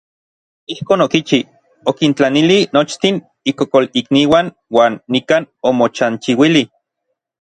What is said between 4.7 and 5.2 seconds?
uan